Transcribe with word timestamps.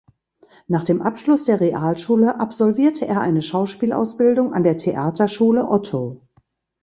Nach 0.67 0.83
dem 0.83 0.99
Abschluss 0.99 1.43
der 1.45 1.59
Realschule 1.61 2.39
absolvierte 2.39 3.05
er 3.07 3.21
eine 3.21 3.43
Schauspielausbildung 3.43 4.51
an 4.51 4.63
der 4.63 4.79
Theaterschule 4.79 5.69
Otto. 5.69 6.23